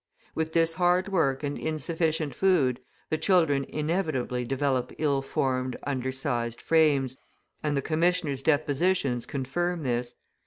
[0.33, 2.79] With this hard work and insufficient food,
[3.11, 7.17] the children inevitably develop ill formed, undersized frames,
[7.61, 10.15] and the commissioners depositions confirm this.